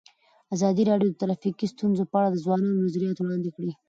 [0.55, 3.71] ازادي راډیو د ټرافیکي ستونزې په اړه د ځوانانو نظریات وړاندې کړي.